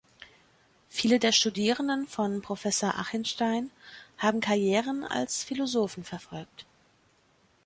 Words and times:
Viele 0.89 1.19
der 1.19 1.31
Studierenden 1.31 2.07
von 2.07 2.41
Professor 2.41 2.97
Achinstein 2.97 3.69
haben 4.17 4.41
Karrieren 4.41 5.03
als 5.03 5.43
Philosophen 5.43 6.03
verfolgt. 6.03 6.65